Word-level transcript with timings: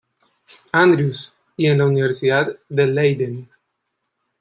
Andrews 0.73 1.31
y 1.55 1.67
en 1.67 1.77
la 1.77 1.85
universidad 1.85 2.57
de 2.69 2.87
Leiden. 2.87 3.51